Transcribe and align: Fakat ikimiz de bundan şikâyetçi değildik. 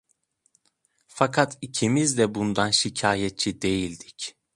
Fakat 1.07 1.57
ikimiz 1.61 2.17
de 2.17 2.35
bundan 2.35 2.71
şikâyetçi 2.71 3.61
değildik. 3.61 4.35